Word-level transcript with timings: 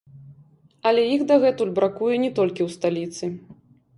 Але 0.91 1.01
іх 1.15 1.21
дагэтуль 1.33 1.75
бракуе 1.77 2.15
не 2.23 2.31
толькі 2.39 2.61
ў 2.67 2.69
сталіцы. 2.79 3.25